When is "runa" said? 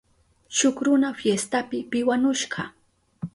0.85-1.09